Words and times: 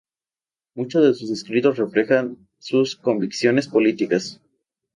Muchos 0.73 1.03
de 1.03 1.13
sus 1.13 1.29
escritos 1.29 1.77
reflejan 1.77 2.47
sus 2.57 2.95
convicciones 2.95 3.67
políticas. 3.67 4.41